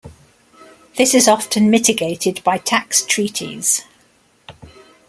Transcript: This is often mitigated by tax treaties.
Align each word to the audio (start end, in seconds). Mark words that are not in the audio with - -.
This 0.97 1.13
is 1.13 1.27
often 1.27 1.69
mitigated 1.69 2.43
by 2.43 2.57
tax 2.57 3.05
treaties. 3.05 3.83